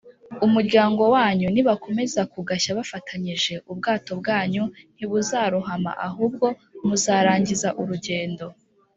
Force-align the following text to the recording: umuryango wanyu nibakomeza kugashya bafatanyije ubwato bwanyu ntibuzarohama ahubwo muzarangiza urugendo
umuryango 0.45 1.01
wanyu 1.15 1.47
nibakomeza 1.55 2.21
kugashya 2.33 2.77
bafatanyije 2.79 3.53
ubwato 3.71 4.11
bwanyu 4.21 4.63
ntibuzarohama 4.95 5.91
ahubwo 6.07 6.45
muzarangiza 6.87 7.69
urugendo 7.81 8.45